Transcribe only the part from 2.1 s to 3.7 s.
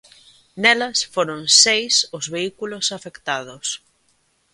os vehículos afectados.